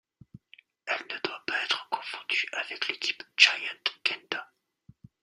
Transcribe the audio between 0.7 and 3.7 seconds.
Elle ne doit pas être confondue avec l'équipe Giant